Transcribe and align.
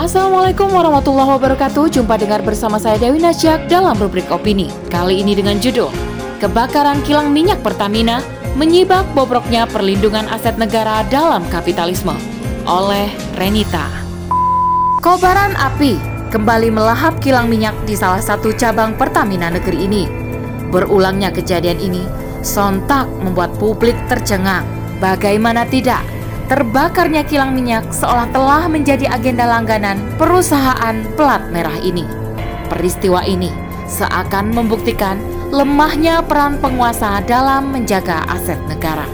Assalamualaikum 0.00 0.72
warahmatullahi 0.72 1.28
wabarakatuh. 1.36 1.92
Jumpa 1.92 2.16
dengar 2.16 2.40
bersama 2.40 2.80
saya 2.80 2.96
Dewi 2.96 3.20
Nasyak 3.20 3.68
dalam 3.68 3.92
rubrik 4.00 4.32
opini. 4.32 4.72
Kali 4.88 5.20
ini 5.20 5.36
dengan 5.36 5.60
judul 5.60 5.92
Kebakaran 6.40 7.04
kilang 7.04 7.28
minyak 7.36 7.60
Pertamina 7.60 8.24
Menyibak 8.56 9.04
bobroknya 9.12 9.68
perlindungan 9.68 10.24
aset 10.32 10.56
negara 10.56 11.04
dalam 11.12 11.44
kapitalisme. 11.52 12.16
Oleh 12.64 13.12
Renita. 13.36 13.92
Kobaran 15.04 15.52
api 15.60 16.00
kembali 16.32 16.72
melahap 16.72 17.20
kilang 17.20 17.52
minyak 17.52 17.76
di 17.84 17.92
salah 17.92 18.24
satu 18.24 18.56
cabang 18.56 18.96
Pertamina 18.96 19.52
negeri 19.52 19.84
ini. 19.84 20.08
Berulangnya 20.72 21.28
kejadian 21.28 21.76
ini 21.76 22.08
sontak 22.40 23.04
membuat 23.20 23.52
publik 23.60 24.00
tercengang. 24.08 24.64
Bagaimana 24.96 25.68
tidak, 25.68 26.00
Terbakarnya 26.50 27.22
kilang 27.30 27.54
minyak 27.54 27.94
seolah 27.94 28.26
telah 28.34 28.66
menjadi 28.66 29.06
agenda 29.06 29.46
langganan 29.46 30.02
perusahaan 30.18 30.98
pelat 31.14 31.46
merah 31.54 31.78
ini. 31.78 32.02
Peristiwa 32.66 33.22
ini 33.22 33.54
seakan 33.86 34.50
membuktikan 34.50 35.22
lemahnya 35.54 36.18
peran 36.26 36.58
penguasa 36.58 37.22
dalam 37.22 37.70
menjaga 37.70 38.26
aset 38.26 38.58
negara. 38.66 39.06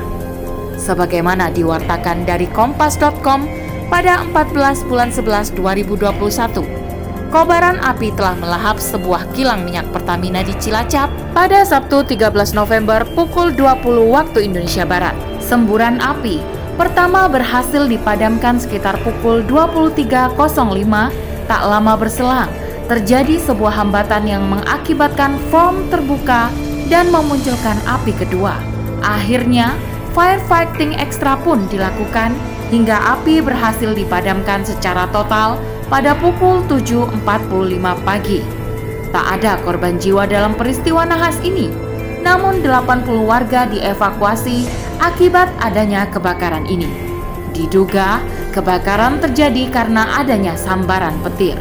Sebagaimana 0.81 1.53
diwartakan 1.53 2.25
dari 2.25 2.49
kompas.com 2.57 3.45
pada 3.93 4.25
14 4.33 4.89
bulan 4.89 5.13
11 5.13 5.53
2021, 5.61 6.65
kobaran 7.29 7.77
api 7.85 8.17
telah 8.17 8.33
melahap 8.41 8.81
sebuah 8.81 9.29
kilang 9.37 9.61
minyak 9.61 9.85
Pertamina 9.93 10.41
di 10.41 10.57
Cilacap 10.57 11.13
pada 11.37 11.69
Sabtu 11.69 12.01
13 12.01 12.33
November 12.57 13.05
pukul 13.13 13.53
20 13.53 13.85
waktu 14.09 14.49
Indonesia 14.49 14.89
Barat. 14.89 15.13
Semburan 15.37 16.01
api 16.01 16.56
pertama 16.77 17.25
berhasil 17.27 17.89
dipadamkan 17.89 18.61
sekitar 18.61 19.01
pukul 19.01 19.41
23.05 19.49 20.37
tak 21.49 21.63
lama 21.65 21.95
berselang 21.97 22.53
terjadi 22.87 23.41
sebuah 23.43 23.83
hambatan 23.83 24.29
yang 24.29 24.45
mengakibatkan 24.47 25.35
form 25.51 25.89
terbuka 25.91 26.53
dan 26.87 27.11
memunculkan 27.11 27.75
api 27.89 28.15
kedua. 28.15 28.55
Akhirnya, 29.03 29.75
firefighting 30.15 30.95
ekstra 30.95 31.35
pun 31.43 31.67
dilakukan 31.67 32.31
hingga 32.71 32.95
api 33.19 33.43
berhasil 33.43 33.91
dipadamkan 33.95 34.63
secara 34.63 35.11
total 35.11 35.59
pada 35.91 36.15
pukul 36.19 36.63
7.45 36.71 37.23
pagi. 38.07 38.41
Tak 39.11 39.27
ada 39.39 39.59
korban 39.63 39.99
jiwa 39.99 40.27
dalam 40.27 40.55
peristiwa 40.59 41.07
nahas 41.07 41.39
ini, 41.43 41.71
namun 42.23 42.63
80 42.63 43.07
warga 43.23 43.71
dievakuasi 43.71 44.86
akibat 45.01 45.51
adanya 45.61 46.09
kebakaran 46.09 46.65
ini. 46.69 46.89
Diduga 47.53 48.21
kebakaran 48.53 49.21
terjadi 49.21 49.69
karena 49.73 50.21
adanya 50.21 50.57
sambaran 50.57 51.17
petir. 51.25 51.57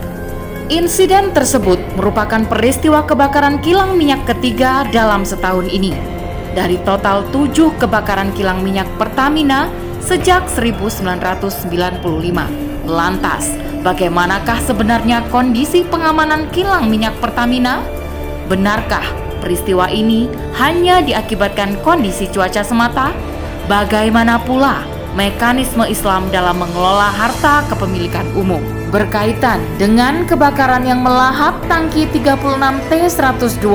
Insiden 0.72 1.30
tersebut 1.30 1.78
merupakan 1.94 2.42
peristiwa 2.50 3.06
kebakaran 3.06 3.62
kilang 3.62 3.96
minyak 4.00 4.26
ketiga 4.26 4.88
dalam 4.90 5.22
setahun 5.22 5.70
ini. 5.70 5.94
Dari 6.56 6.80
total 6.82 7.28
tujuh 7.30 7.76
kebakaran 7.78 8.34
kilang 8.34 8.64
minyak 8.66 8.88
Pertamina 8.98 9.70
sejak 10.02 10.48
1995. 10.50 11.70
Lantas, 12.90 13.54
bagaimanakah 13.86 14.58
sebenarnya 14.64 15.22
kondisi 15.30 15.86
pengamanan 15.86 16.50
kilang 16.50 16.90
minyak 16.90 17.14
Pertamina? 17.22 17.84
Benarkah 18.46 19.25
peristiwa 19.46 19.86
ini 19.94 20.26
hanya 20.58 21.06
diakibatkan 21.06 21.78
kondisi 21.86 22.26
cuaca 22.34 22.66
semata? 22.66 23.14
Bagaimana 23.70 24.42
pula 24.42 24.82
mekanisme 25.14 25.86
Islam 25.86 26.26
dalam 26.34 26.58
mengelola 26.58 27.14
harta 27.14 27.62
kepemilikan 27.70 28.26
umum? 28.34 28.66
Berkaitan 28.90 29.62
dengan 29.78 30.26
kebakaran 30.26 30.82
yang 30.82 31.06
melahap 31.06 31.54
tangki 31.70 32.10
36 32.10 32.90
T102 32.90 33.70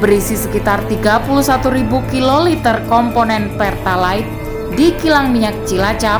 berisi 0.00 0.34
sekitar 0.34 0.82
31.000 0.90 1.64
kiloliter 2.10 2.76
komponen 2.90 3.52
Pertalite 3.54 4.26
di 4.74 4.90
kilang 4.98 5.30
minyak 5.30 5.54
Cilacap, 5.64 6.18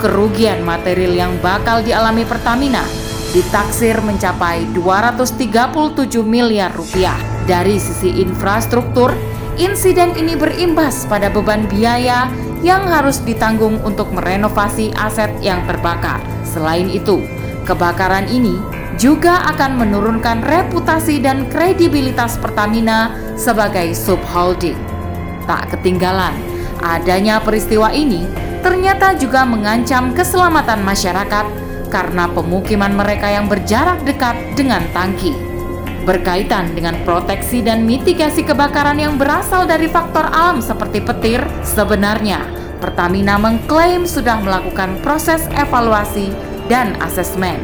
kerugian 0.00 0.64
material 0.64 1.12
yang 1.12 1.32
bakal 1.44 1.84
dialami 1.84 2.24
Pertamina 2.24 2.82
ditaksir 3.30 4.02
mencapai 4.02 4.66
237 4.74 6.26
miliar 6.26 6.74
rupiah. 6.74 7.29
Dari 7.50 7.82
sisi 7.82 8.22
infrastruktur, 8.22 9.10
insiden 9.58 10.14
ini 10.14 10.38
berimbas 10.38 11.02
pada 11.10 11.26
beban 11.26 11.66
biaya 11.66 12.30
yang 12.62 12.86
harus 12.86 13.18
ditanggung 13.26 13.82
untuk 13.82 14.06
merenovasi 14.14 14.94
aset 14.94 15.34
yang 15.42 15.66
terbakar. 15.66 16.22
Selain 16.46 16.86
itu, 16.86 17.18
kebakaran 17.66 18.30
ini 18.30 18.54
juga 19.02 19.50
akan 19.50 19.82
menurunkan 19.82 20.46
reputasi 20.46 21.18
dan 21.18 21.50
kredibilitas 21.50 22.38
Pertamina 22.38 23.18
sebagai 23.34 23.98
subholding. 23.98 24.78
Tak 25.50 25.74
ketinggalan, 25.74 26.38
adanya 26.78 27.42
peristiwa 27.42 27.90
ini 27.90 28.30
ternyata 28.62 29.18
juga 29.18 29.42
mengancam 29.42 30.14
keselamatan 30.14 30.86
masyarakat 30.86 31.50
karena 31.90 32.30
pemukiman 32.30 32.94
mereka 32.94 33.26
yang 33.26 33.50
berjarak 33.50 33.98
dekat 34.06 34.38
dengan 34.54 34.86
tangki 34.94 35.49
berkaitan 36.04 36.72
dengan 36.72 36.96
proteksi 37.04 37.60
dan 37.60 37.84
mitigasi 37.84 38.44
kebakaran 38.44 38.96
yang 38.96 39.20
berasal 39.20 39.68
dari 39.68 39.86
faktor 39.86 40.24
alam 40.32 40.64
seperti 40.64 41.04
petir, 41.04 41.44
sebenarnya 41.60 42.60
Pertamina 42.80 43.36
mengklaim 43.36 44.08
sudah 44.08 44.40
melakukan 44.40 44.96
proses 45.04 45.44
evaluasi 45.52 46.32
dan 46.72 46.96
asesmen. 47.04 47.60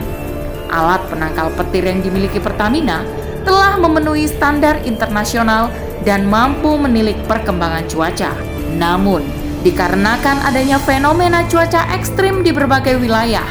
Alat 0.69 1.01
penangkal 1.09 1.49
petir 1.57 1.89
yang 1.89 2.05
dimiliki 2.05 2.37
Pertamina 2.37 3.01
telah 3.49 3.81
memenuhi 3.81 4.29
standar 4.29 4.77
internasional 4.85 5.73
dan 6.05 6.29
mampu 6.29 6.77
menilik 6.77 7.17
perkembangan 7.25 7.89
cuaca. 7.89 8.37
Namun, 8.77 9.25
dikarenakan 9.65 10.45
adanya 10.45 10.77
fenomena 10.77 11.41
cuaca 11.49 11.89
ekstrim 11.97 12.45
di 12.45 12.53
berbagai 12.53 13.01
wilayah, 13.01 13.47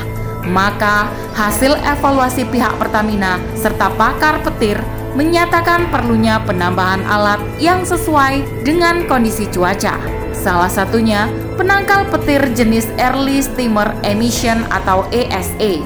maka 0.49 1.09
hasil 1.33 1.77
evaluasi 1.81 2.45
pihak 2.49 2.77
Pertamina 2.77 3.41
serta 3.57 3.89
pakar 3.93 4.41
petir 4.45 4.77
menyatakan 5.15 5.87
perlunya 5.89 6.43
penambahan 6.43 7.01
alat 7.07 7.39
yang 7.57 7.87
sesuai 7.87 8.43
dengan 8.67 9.07
kondisi 9.07 9.47
cuaca. 9.47 9.95
Salah 10.35 10.69
satunya 10.69 11.31
penangkal 11.55 12.05
petir 12.11 12.43
jenis 12.53 12.85
Early 12.99 13.39
Steamer 13.39 13.95
Emission 14.03 14.67
atau 14.69 15.07
ESE 15.09 15.81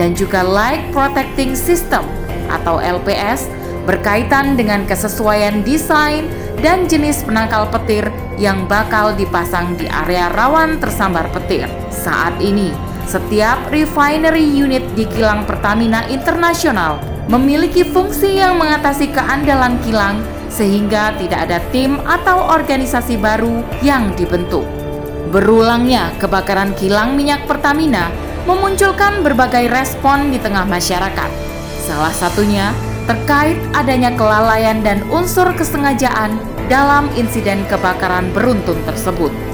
dan 0.00 0.16
juga 0.16 0.40
Light 0.40 0.90
Protecting 0.96 1.52
System 1.52 2.02
atau 2.50 2.80
LPS 2.80 3.46
berkaitan 3.84 4.56
dengan 4.56 4.84
kesesuaian 4.88 5.62
desain 5.62 6.26
dan 6.60 6.88
jenis 6.88 7.24
penangkal 7.24 7.68
petir 7.68 8.08
yang 8.36 8.64
bakal 8.68 9.12
dipasang 9.16 9.76
di 9.76 9.88
area 9.88 10.32
rawan 10.32 10.80
tersambar 10.80 11.28
petir. 11.32 11.68
Saat 11.92 12.40
ini, 12.40 12.72
setiap 13.10 13.58
refinery 13.74 14.46
unit 14.46 14.86
di 14.94 15.02
kilang 15.10 15.42
Pertamina 15.42 16.06
Internasional 16.06 17.02
memiliki 17.26 17.82
fungsi 17.82 18.38
yang 18.38 18.54
mengatasi 18.62 19.10
keandalan 19.10 19.74
kilang 19.82 20.22
sehingga 20.46 21.10
tidak 21.18 21.50
ada 21.50 21.58
tim 21.74 21.98
atau 22.06 22.54
organisasi 22.54 23.18
baru 23.18 23.66
yang 23.82 24.14
dibentuk. 24.14 24.62
Berulangnya 25.34 26.14
kebakaran 26.22 26.70
kilang 26.78 27.18
minyak 27.18 27.42
Pertamina 27.50 28.14
memunculkan 28.46 29.26
berbagai 29.26 29.66
respon 29.70 30.30
di 30.30 30.38
tengah 30.38 30.66
masyarakat. 30.66 31.30
Salah 31.82 32.14
satunya 32.14 32.70
terkait 33.10 33.58
adanya 33.74 34.14
kelalaian 34.14 34.86
dan 34.86 35.02
unsur 35.10 35.50
kesengajaan 35.58 36.38
dalam 36.70 37.10
insiden 37.18 37.66
kebakaran 37.66 38.30
beruntun 38.30 38.78
tersebut. 38.86 39.49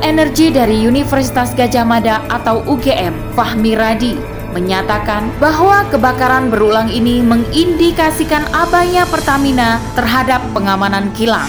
Energi 0.00 0.54
dari 0.54 0.86
Universitas 0.86 1.54
Gajah 1.54 1.82
Mada 1.82 2.22
atau 2.30 2.62
UGM, 2.66 3.34
Fahmi 3.34 3.74
Radi, 3.74 4.14
menyatakan 4.54 5.28
bahwa 5.42 5.86
kebakaran 5.90 6.48
berulang 6.48 6.90
ini 6.90 7.20
mengindikasikan 7.20 8.46
abainya 8.54 9.04
Pertamina 9.10 9.82
terhadap 9.98 10.40
pengamanan 10.54 11.10
kilang. 11.14 11.48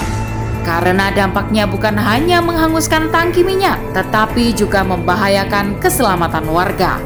Karena 0.67 1.09
dampaknya 1.09 1.65
bukan 1.65 1.97
hanya 1.97 2.43
menghanguskan 2.43 3.09
tangki 3.09 3.41
minyak, 3.41 3.79
tetapi 3.95 4.53
juga 4.53 4.85
membahayakan 4.85 5.79
keselamatan 5.81 6.45
warga. 6.51 6.99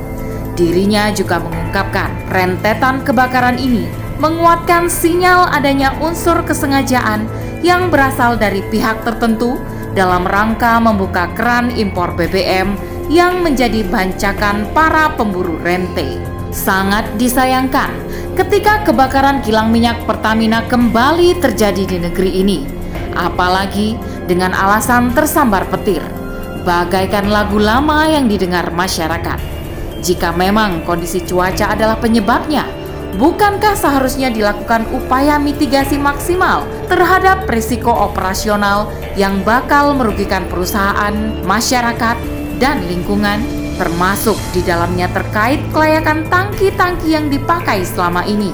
Dirinya 0.54 1.10
juga 1.14 1.42
mengungkapkan 1.42 2.12
rentetan 2.30 3.02
kebakaran 3.02 3.58
ini 3.58 4.04
menguatkan 4.22 4.88
sinyal 4.88 5.50
adanya 5.50 5.92
unsur 6.00 6.40
kesengajaan 6.48 7.26
yang 7.60 7.92
berasal 7.92 8.40
dari 8.40 8.64
pihak 8.70 9.02
tertentu 9.04 9.60
dalam 9.94 10.26
rangka 10.26 10.82
membuka 10.82 11.30
keran 11.38 11.70
impor 11.74 12.18
BBM 12.18 12.74
yang 13.10 13.46
menjadi 13.46 13.86
bancakan 13.88 14.66
para 14.74 15.14
pemburu 15.14 15.58
rente. 15.62 16.18
Sangat 16.54 17.06
disayangkan 17.18 17.90
ketika 18.38 18.86
kebakaran 18.86 19.42
kilang 19.42 19.74
minyak 19.74 20.02
Pertamina 20.06 20.66
kembali 20.70 21.38
terjadi 21.42 21.86
di 21.86 21.98
negeri 21.98 22.42
ini, 22.42 22.60
apalagi 23.18 23.98
dengan 24.30 24.54
alasan 24.54 25.14
tersambar 25.14 25.66
petir, 25.70 26.02
bagaikan 26.66 27.30
lagu 27.30 27.58
lama 27.58 28.06
yang 28.06 28.30
didengar 28.30 28.70
masyarakat. 28.70 29.38
Jika 30.04 30.36
memang 30.36 30.84
kondisi 30.84 31.24
cuaca 31.24 31.74
adalah 31.74 31.96
penyebabnya, 31.98 32.83
bukankah 33.18 33.78
seharusnya 33.78 34.34
dilakukan 34.34 34.90
upaya 34.94 35.38
mitigasi 35.38 35.98
maksimal 36.02 36.66
terhadap 36.90 37.46
risiko 37.50 37.90
operasional 37.90 38.90
yang 39.14 39.42
bakal 39.46 39.94
merugikan 39.94 40.46
perusahaan, 40.50 41.14
masyarakat, 41.46 42.18
dan 42.58 42.82
lingkungan, 42.90 43.42
termasuk 43.78 44.38
di 44.54 44.62
dalamnya 44.66 45.10
terkait 45.14 45.62
kelayakan 45.74 46.26
tangki-tangki 46.30 47.14
yang 47.14 47.30
dipakai 47.30 47.86
selama 47.86 48.26
ini? 48.26 48.54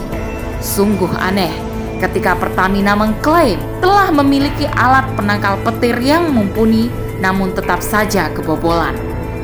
Sungguh 0.60 1.12
aneh 1.20 1.52
ketika 2.00 2.36
Pertamina 2.36 2.96
mengklaim 2.96 3.60
telah 3.84 4.08
memiliki 4.12 4.66
alat 4.80 5.06
penangkal 5.20 5.60
petir 5.68 6.00
yang 6.00 6.32
mumpuni, 6.32 6.88
namun 7.20 7.52
tetap 7.52 7.84
saja 7.84 8.32
kebobolan. 8.32 8.96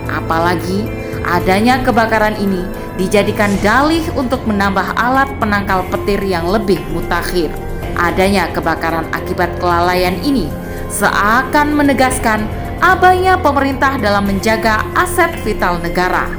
Apalagi 0.07 0.87
Adanya 1.25 1.81
kebakaran 1.81 2.37
ini 2.37 2.61
dijadikan 3.01 3.49
dalih 3.65 4.05
untuk 4.13 4.45
menambah 4.45 4.93
alat 4.93 5.27
penangkal 5.41 5.81
petir 5.89 6.21
yang 6.21 6.45
lebih 6.45 6.77
mutakhir. 6.93 7.49
Adanya 7.97 8.53
kebakaran 8.53 9.09
akibat 9.09 9.57
kelalaian 9.57 10.21
ini 10.21 10.47
seakan 10.93 11.73
menegaskan 11.73 12.45
abainya 12.77 13.41
pemerintah 13.41 13.97
dalam 13.97 14.29
menjaga 14.29 14.85
aset 14.93 15.33
vital 15.41 15.81
negara, 15.81 16.29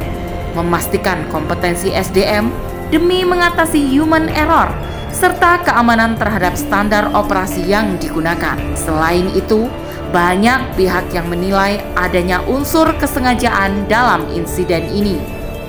memastikan 0.54 1.26
kompetensi 1.34 1.90
SDM 1.90 2.48
demi 2.94 3.26
mengatasi 3.26 3.82
human 3.90 4.30
error 4.30 4.70
serta 5.10 5.64
keamanan 5.64 6.14
terhadap 6.14 6.54
standar 6.54 7.08
operasi 7.16 7.64
yang 7.64 7.96
digunakan. 7.96 8.54
Selain 8.76 9.32
itu, 9.32 9.66
banyak 10.10 10.76
pihak 10.78 11.10
yang 11.10 11.26
menilai 11.30 11.82
adanya 11.98 12.42
unsur 12.46 12.90
kesengajaan 12.98 13.86
dalam 13.90 14.26
insiden 14.32 14.86
ini. 14.90 15.18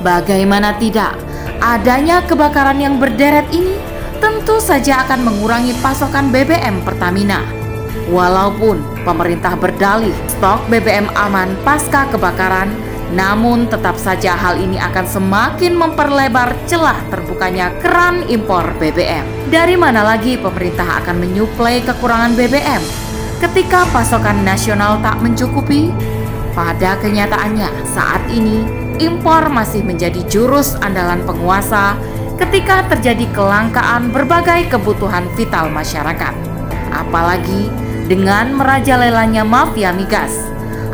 Bagaimana 0.05 0.77
tidak, 0.77 1.17
adanya 1.57 2.21
kebakaran 2.25 2.77
yang 2.77 3.01
berderet 3.01 3.49
ini 3.49 3.75
tentu 4.21 4.61
saja 4.61 5.05
akan 5.05 5.25
mengurangi 5.25 5.73
pasokan 5.81 6.29
BBM 6.29 6.85
Pertamina. 6.85 7.41
Walaupun 8.07 8.79
pemerintah 9.03 9.57
berdalih 9.59 10.15
stok 10.31 10.63
BBM 10.71 11.11
aman 11.17 11.51
pasca 11.67 12.07
kebakaran, 12.07 12.71
namun 13.11 13.67
tetap 13.71 13.95
saja 13.95 14.35
hal 14.35 14.59
ini 14.59 14.75
akan 14.79 15.05
semakin 15.07 15.75
memperlebar 15.75 16.55
celah 16.67 16.99
terbukanya 17.07 17.71
keran 17.79 18.23
impor 18.27 18.63
BBM. 18.79 19.23
Dari 19.47 19.75
mana 19.79 20.03
lagi 20.03 20.35
pemerintah 20.35 21.03
akan 21.03 21.15
menyuplai 21.23 21.83
kekurangan 21.83 22.35
BBM? 22.35 23.06
Ketika 23.37 23.85
pasokan 23.93 24.41
nasional 24.41 24.97
tak 25.01 25.21
mencukupi? 25.21 25.93
Pada 26.57 26.97
kenyataannya, 26.97 27.69
saat 27.85 28.25
ini 28.33 28.65
impor 28.97 29.45
masih 29.53 29.85
menjadi 29.85 30.25
jurus 30.25 30.73
andalan 30.81 31.21
penguasa 31.21 31.93
ketika 32.41 32.81
terjadi 32.89 33.29
kelangkaan 33.29 34.09
berbagai 34.09 34.73
kebutuhan 34.73 35.29
vital 35.37 35.69
masyarakat. 35.69 36.33
Apalagi 36.89 37.69
dengan 38.09 38.57
merajalelanya 38.57 39.45
mafia 39.45 39.93
migas, 39.93 40.33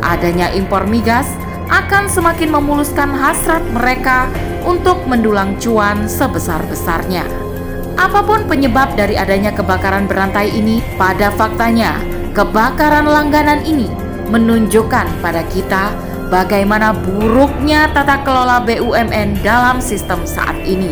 adanya 0.04 0.52
impor 0.52 0.84
migas 0.84 1.32
akan 1.72 2.12
semakin 2.12 2.52
memuluskan 2.52 3.08
hasrat 3.08 3.64
mereka 3.72 4.28
untuk 4.68 5.00
mendulang 5.08 5.56
cuan 5.56 6.04
sebesar-besarnya. 6.04 7.24
Apa 7.96 8.20
pun 8.20 8.44
penyebab 8.44 8.92
dari 9.00 9.16
adanya 9.16 9.54
kebakaran 9.54 10.04
berantai 10.04 10.52
ini, 10.52 10.84
pada 11.00 11.32
faktanya 11.32 12.13
Kebakaran 12.34 13.06
langganan 13.06 13.62
ini 13.62 13.86
menunjukkan 14.26 15.06
pada 15.22 15.46
kita 15.54 15.94
bagaimana 16.34 16.90
buruknya 16.90 17.86
tata 17.94 18.26
kelola 18.26 18.58
BUMN 18.58 19.38
dalam 19.46 19.78
sistem 19.78 20.26
saat 20.26 20.58
ini. 20.66 20.90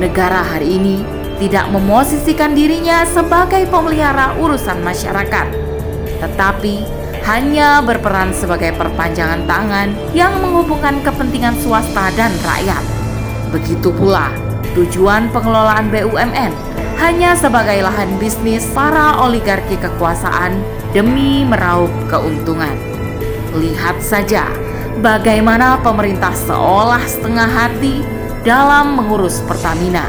Negara 0.00 0.40
hari 0.40 0.80
ini 0.80 1.04
tidak 1.36 1.68
memosisikan 1.68 2.56
dirinya 2.56 3.04
sebagai 3.04 3.68
pemelihara 3.68 4.40
urusan 4.40 4.80
masyarakat, 4.80 5.52
tetapi 6.24 6.80
hanya 7.28 7.84
berperan 7.84 8.32
sebagai 8.32 8.72
perpanjangan 8.72 9.44
tangan 9.44 9.92
yang 10.16 10.32
menghubungkan 10.40 11.04
kepentingan 11.04 11.60
swasta 11.60 12.08
dan 12.16 12.32
rakyat. 12.40 12.80
Begitu 13.52 13.92
pula 13.92 14.32
tujuan 14.72 15.28
pengelolaan 15.28 15.92
BUMN 15.92 16.67
hanya 16.98 17.38
sebagai 17.38 17.78
lahan 17.78 18.18
bisnis 18.18 18.66
para 18.74 19.22
oligarki 19.22 19.78
kekuasaan 19.78 20.58
demi 20.90 21.46
meraup 21.46 21.90
keuntungan. 22.10 22.74
Lihat 23.54 24.02
saja 24.02 24.50
bagaimana 24.98 25.78
pemerintah 25.78 26.34
seolah 26.34 27.00
setengah 27.06 27.48
hati 27.48 28.02
dalam 28.42 28.98
mengurus 28.98 29.38
Pertamina. 29.46 30.04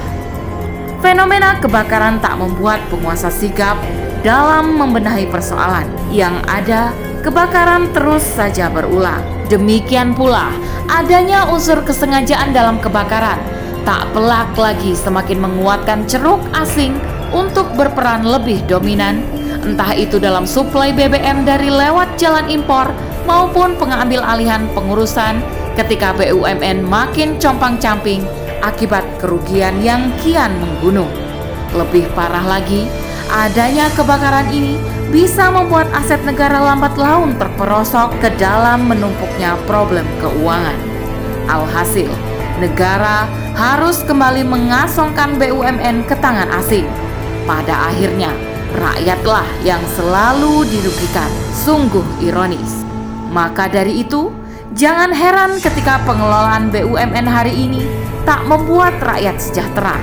Fenomena 0.99 1.55
kebakaran 1.61 2.19
tak 2.19 2.35
membuat 2.35 2.83
penguasa 2.91 3.31
sigap 3.31 3.79
dalam 4.25 4.75
membenahi 4.75 5.29
persoalan 5.31 5.87
yang 6.11 6.43
ada 6.49 6.91
kebakaran 7.23 7.87
terus 7.95 8.25
saja 8.25 8.67
berulang. 8.67 9.23
Demikian 9.47 10.17
pula 10.17 10.51
adanya 10.91 11.47
unsur 11.47 11.85
kesengajaan 11.85 12.51
dalam 12.51 12.81
kebakaran 12.83 13.58
tak 13.85 14.09
pelak 14.15 14.51
lagi 14.57 14.95
semakin 14.95 15.39
menguatkan 15.43 16.07
ceruk 16.09 16.39
asing 16.55 16.97
untuk 17.29 17.69
berperan 17.77 18.25
lebih 18.25 18.61
dominan, 18.65 19.21
entah 19.61 19.93
itu 19.93 20.17
dalam 20.17 20.43
suplai 20.49 20.89
BBM 20.95 21.45
dari 21.45 21.69
lewat 21.69 22.17
jalan 22.17 22.49
impor 22.49 22.89
maupun 23.29 23.77
pengambil 23.77 24.25
alihan 24.25 24.65
pengurusan 24.73 25.41
ketika 25.77 26.11
BUMN 26.17 26.81
makin 26.81 27.37
compang-camping 27.37 28.25
akibat 28.65 29.05
kerugian 29.21 29.79
yang 29.79 30.09
kian 30.19 30.51
menggunung. 30.59 31.11
Lebih 31.71 32.09
parah 32.17 32.43
lagi, 32.43 32.89
adanya 33.29 33.87
kebakaran 33.93 34.49
ini 34.49 34.81
bisa 35.13 35.49
membuat 35.53 35.89
aset 35.93 36.21
negara 36.25 36.61
lambat 36.61 36.97
laun 36.97 37.37
terperosok 37.37 38.17
ke 38.21 38.29
dalam 38.41 38.89
menumpuknya 38.89 39.57
problem 39.69 40.05
keuangan. 40.21 40.77
Alhasil, 41.49 42.09
negara 42.59 43.25
harus 43.55 44.03
kembali 44.03 44.43
mengasongkan 44.43 45.39
BUMN 45.39 46.03
ke 46.05 46.15
tangan 46.19 46.51
asing. 46.59 46.85
Pada 47.47 47.89
akhirnya, 47.89 48.35
rakyatlah 48.77 49.47
yang 49.65 49.81
selalu 49.97 50.67
dirugikan. 50.69 51.31
Sungguh 51.55 52.05
ironis. 52.21 52.83
Maka 53.31 53.71
dari 53.71 54.03
itu, 54.03 54.29
jangan 54.75 55.15
heran 55.15 55.57
ketika 55.63 56.03
pengelolaan 56.03 56.69
BUMN 56.69 57.25
hari 57.25 57.55
ini 57.55 57.87
tak 58.27 58.45
membuat 58.45 58.99
rakyat 59.01 59.39
sejahtera. 59.41 59.97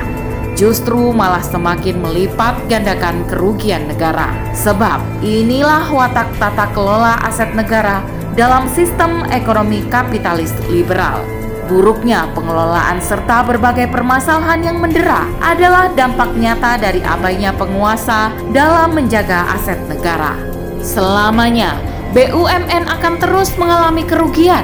Justru 0.56 1.12
malah 1.12 1.44
semakin 1.44 2.00
melipat 2.00 2.56
gandakan 2.64 3.28
kerugian 3.28 3.92
negara. 3.92 4.32
Sebab 4.56 5.04
inilah 5.20 5.84
watak 5.92 6.32
tata 6.40 6.72
kelola 6.72 7.20
aset 7.28 7.52
negara 7.52 8.00
dalam 8.32 8.64
sistem 8.72 9.20
ekonomi 9.28 9.84
kapitalis 9.92 10.56
liberal. 10.72 11.35
Buruknya 11.66 12.30
pengelolaan 12.30 13.02
serta 13.02 13.42
berbagai 13.42 13.90
permasalahan 13.90 14.62
yang 14.62 14.78
mendera 14.78 15.26
adalah 15.42 15.90
dampak 15.90 16.30
nyata 16.38 16.78
dari 16.78 17.02
abainya 17.02 17.50
penguasa 17.50 18.30
dalam 18.54 18.94
menjaga 18.94 19.50
aset 19.50 19.82
negara. 19.90 20.38
Selamanya, 20.78 21.74
BUMN 22.14 22.86
akan 22.86 23.14
terus 23.18 23.50
mengalami 23.58 24.06
kerugian 24.06 24.62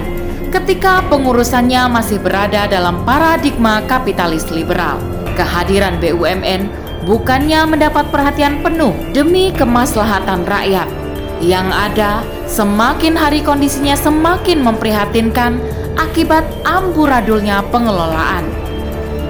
ketika 0.55 1.03
pengurusannya 1.11 1.91
masih 1.91 2.23
berada 2.23 2.71
dalam 2.71 3.03
paradigma 3.03 3.83
kapitalis 3.91 4.47
liberal. 4.55 5.03
Kehadiran 5.35 5.99
BUMN 5.99 6.71
bukannya 7.03 7.67
mendapat 7.67 8.15
perhatian 8.15 8.63
penuh 8.63 8.95
demi 9.11 9.51
kemaslahatan 9.51 10.47
rakyat. 10.47 10.87
Yang 11.43 11.69
ada, 11.75 12.13
semakin 12.47 13.19
hari 13.19 13.43
kondisinya 13.43 13.99
semakin 13.99 14.63
memprihatinkan 14.63 15.59
akibat 15.97 16.45
amburadulnya 16.65 17.65
pengelolaan. 17.69 18.45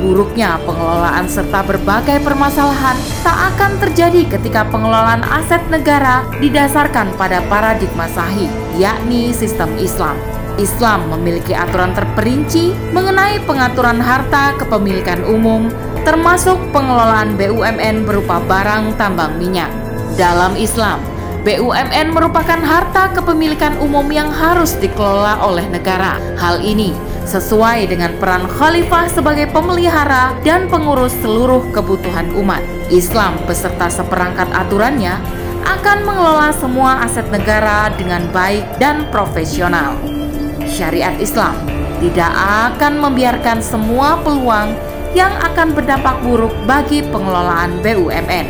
Buruknya 0.02 0.59
pengelolaan 0.66 1.31
serta 1.31 1.62
berbagai 1.62 2.19
permasalahan 2.26 2.99
tak 3.23 3.38
akan 3.54 3.78
terjadi 3.78 4.26
ketika 4.35 4.66
pengelolaan 4.66 5.23
aset 5.23 5.62
negara 5.71 6.26
didasarkan 6.42 7.14
pada 7.14 7.38
paradigma 7.47 8.11
sahih, 8.11 8.50
yakni 8.75 9.31
sistem 9.31 9.71
Islam. 9.78 10.19
Islam 10.59 11.07
memiliki 11.07 11.54
aturan 11.54 11.95
terperinci 11.95 12.75
mengenai 12.90 13.40
pengaturan 13.47 14.02
harta 14.02 14.59
kepemilikan 14.59 15.23
umum, 15.25 15.71
termasuk 16.02 16.59
pengelolaan 16.75 17.38
BUMN 17.38 18.02
berupa 18.02 18.42
barang 18.42 18.99
tambang 18.99 19.38
minyak. 19.38 19.71
Dalam 20.19 20.59
Islam, 20.59 21.00
BUMN 21.43 22.15
merupakan 22.15 22.55
harta 22.63 23.11
kepemilikan 23.19 23.75
umum 23.83 24.07
yang 24.15 24.31
harus 24.31 24.79
dikelola 24.79 25.43
oleh 25.43 25.67
negara. 25.67 26.15
Hal 26.39 26.63
ini 26.63 26.95
sesuai 27.27 27.91
dengan 27.91 28.15
peran 28.23 28.47
khalifah 28.47 29.11
sebagai 29.11 29.51
pemelihara 29.51 30.39
dan 30.47 30.71
pengurus 30.71 31.11
seluruh 31.19 31.67
kebutuhan 31.75 32.31
umat. 32.39 32.63
Islam 32.95 33.43
beserta 33.43 33.91
seperangkat 33.91 34.55
aturannya 34.55 35.19
akan 35.67 36.07
mengelola 36.07 36.55
semua 36.55 37.03
aset 37.03 37.27
negara 37.35 37.91
dengan 37.99 38.23
baik 38.31 38.79
dan 38.79 39.11
profesional. 39.11 39.99
Syariat 40.63 41.19
Islam 41.19 41.59
tidak 41.99 42.31
akan 42.71 43.03
membiarkan 43.03 43.59
semua 43.59 44.15
peluang 44.23 44.79
yang 45.11 45.35
akan 45.43 45.75
berdampak 45.75 46.23
buruk 46.23 46.55
bagi 46.71 47.03
pengelolaan 47.03 47.83
BUMN, 47.83 48.47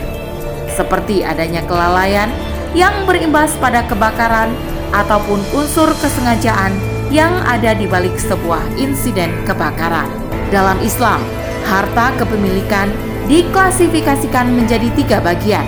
seperti 0.76 1.24
adanya 1.24 1.64
kelalaian 1.64 2.28
yang 2.72 3.04
berimbas 3.04 3.52
pada 3.60 3.84
kebakaran 3.84 4.52
ataupun 4.92 5.40
unsur 5.56 5.92
kesengajaan 6.00 6.72
yang 7.12 7.32
ada 7.44 7.76
di 7.76 7.84
balik 7.84 8.16
sebuah 8.16 8.60
insiden 8.80 9.32
kebakaran. 9.44 10.08
Dalam 10.48 10.80
Islam, 10.80 11.20
harta 11.68 12.12
kepemilikan 12.16 12.88
diklasifikasikan 13.28 14.52
menjadi 14.52 14.88
tiga 14.96 15.18
bagian, 15.20 15.64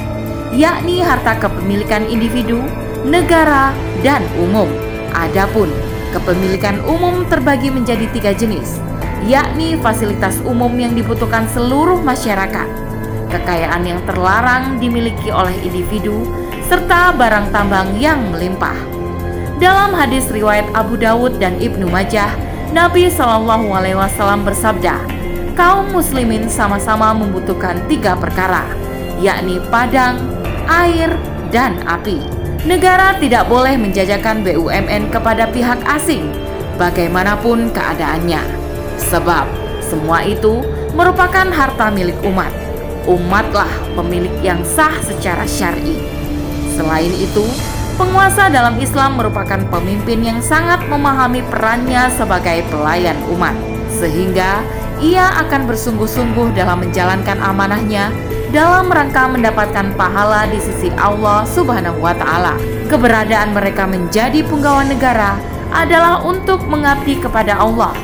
yakni 0.57 1.05
harta 1.05 1.37
kepemilikan 1.41 2.05
individu, 2.09 2.61
negara, 3.05 3.73
dan 4.01 4.25
umum. 4.41 4.69
Adapun 5.15 5.69
kepemilikan 6.17 6.81
umum 6.89 7.25
terbagi 7.29 7.69
menjadi 7.69 8.09
tiga 8.13 8.33
jenis, 8.33 8.81
yakni 9.29 9.77
fasilitas 9.81 10.41
umum 10.45 10.73
yang 10.77 10.97
dibutuhkan 10.97 11.49
seluruh 11.53 12.01
masyarakat, 12.01 12.69
kekayaan 13.33 13.83
yang 13.85 14.01
terlarang 14.09 14.77
dimiliki 14.81 15.29
oleh 15.33 15.55
individu, 15.65 16.44
serta 16.65 17.13
barang 17.13 17.53
tambang 17.53 17.97
yang 18.01 18.33
melimpah. 18.33 18.77
Dalam 19.61 19.95
hadis 19.95 20.27
riwayat 20.33 20.67
Abu 20.75 20.99
Dawud 20.99 21.39
dan 21.39 21.61
Ibnu 21.61 21.87
Majah, 21.87 22.33
Nabi 22.75 23.07
Shallallahu 23.07 23.71
Alaihi 23.71 23.95
Wasallam 23.95 24.43
bersabda, 24.43 24.99
kaum 25.55 25.95
muslimin 25.95 26.51
sama-sama 26.51 27.15
membutuhkan 27.15 27.79
tiga 27.87 28.19
perkara, 28.19 28.67
yakni 29.23 29.63
padang, 29.71 30.19
air, 30.67 31.15
dan 31.55 31.79
api. 31.87 32.19
Negara 32.67 33.15
tidak 33.21 33.47
boleh 33.47 33.77
menjajakan 33.79 34.43
BUMN 34.43 35.13
kepada 35.13 35.47
pihak 35.53 35.79
asing, 35.87 36.33
bagaimanapun 36.81 37.71
keadaannya, 37.71 38.43
sebab 38.99 39.47
semua 39.85 40.25
itu 40.27 40.65
merupakan 40.97 41.47
harta 41.47 41.93
milik 41.93 42.17
umat. 42.27 42.51
Umatlah 43.05 43.69
pemilik 43.95 44.33
yang 44.41 44.65
sah 44.65 44.97
secara 45.05 45.45
syar'i. 45.45 46.14
Selain 46.85 47.17
itu, 47.17 47.49
Penguasa 47.95 48.51
dalam 48.51 48.75
Islam 48.83 49.23
merupakan 49.23 49.63
pemimpin 49.71 50.19
yang 50.19 50.43
sangat 50.43 50.83
memahami 50.91 51.47
perannya 51.47 52.11
sebagai 52.11 52.67
pelayan 52.67 53.15
umat, 53.31 53.55
sehingga 53.87 54.67
ia 54.99 55.31
akan 55.47 55.71
bersungguh-sungguh 55.71 56.59
dalam 56.59 56.83
menjalankan 56.83 57.39
amanahnya 57.39 58.11
dalam 58.51 58.91
rangka 58.91 59.31
mendapatkan 59.31 59.95
pahala 59.95 60.43
di 60.51 60.59
sisi 60.59 60.91
Allah 60.99 61.47
Subhanahu 61.47 62.03
wa 62.03 62.19
Ta'ala. 62.19 62.59
Keberadaan 62.91 63.55
mereka 63.55 63.87
menjadi 63.87 64.43
penggawa 64.43 64.83
negara 64.91 65.39
adalah 65.71 66.19
untuk 66.27 66.67
mengabdi 66.67 67.23
kepada 67.23 67.63
Allah, 67.63 67.95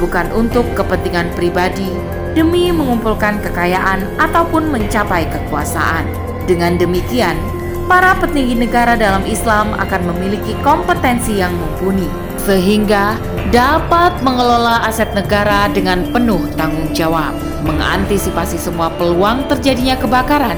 bukan 0.00 0.24
untuk 0.32 0.64
kepentingan 0.72 1.28
pribadi 1.36 1.92
demi 2.32 2.72
mengumpulkan 2.72 3.44
kekayaan 3.44 4.08
ataupun 4.16 4.72
mencapai 4.72 5.28
kekuasaan. 5.28 6.08
Dengan 6.48 6.76
demikian, 6.80 7.36
para 7.84 8.16
petinggi 8.18 8.56
negara 8.56 8.96
dalam 8.96 9.22
Islam 9.28 9.76
akan 9.76 10.14
memiliki 10.14 10.56
kompetensi 10.64 11.38
yang 11.40 11.52
mumpuni, 11.54 12.08
sehingga 12.40 13.16
dapat 13.52 14.18
mengelola 14.24 14.84
aset 14.88 15.12
negara 15.12 15.68
dengan 15.70 16.04
penuh 16.10 16.44
tanggung 16.56 16.90
jawab, 16.96 17.36
mengantisipasi 17.64 18.56
semua 18.56 18.92
peluang 18.96 19.46
terjadinya 19.48 19.96
kebakaran 20.00 20.56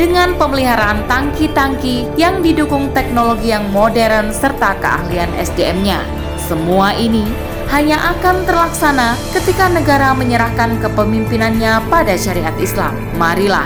dengan 0.00 0.34
pemeliharaan 0.40 1.04
tangki-tangki 1.06 2.08
yang 2.16 2.40
didukung 2.40 2.90
teknologi 2.96 3.52
yang 3.52 3.68
modern 3.70 4.32
serta 4.32 4.74
keahlian 4.80 5.30
SDM-nya. 5.36 6.00
Semua 6.40 6.96
ini 6.96 7.24
hanya 7.72 7.96
akan 8.16 8.44
terlaksana 8.44 9.16
ketika 9.32 9.68
negara 9.72 10.12
menyerahkan 10.12 10.76
kepemimpinannya 10.80 11.80
pada 11.88 12.12
syariat 12.20 12.52
Islam. 12.60 12.92
Marilah 13.16 13.64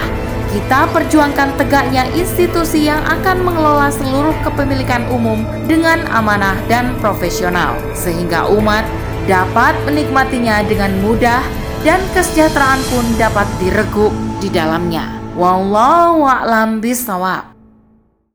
kita 0.56 0.88
perjuangkan 0.88 1.52
tegaknya 1.60 2.08
institusi 2.16 2.88
yang 2.88 3.04
akan 3.04 3.44
mengelola 3.44 3.92
seluruh 3.92 4.32
kepemilikan 4.40 5.04
umum 5.12 5.44
dengan 5.68 6.00
amanah 6.08 6.56
dan 6.64 6.96
profesional, 6.96 7.76
sehingga 7.92 8.48
umat 8.48 8.88
dapat 9.28 9.76
menikmatinya 9.84 10.64
dengan 10.64 10.96
mudah 11.04 11.44
dan 11.84 12.00
kesejahteraan 12.16 12.80
pun 12.88 13.04
dapat 13.20 13.44
direguk 13.60 14.16
di 14.40 14.48
dalamnya. 14.48 15.04
Wallahu 15.36 16.24
a'lam 16.24 16.80
bishawab. 16.80 17.55